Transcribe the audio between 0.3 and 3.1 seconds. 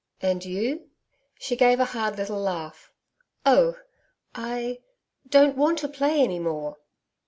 you?' She gave a hard little laugh.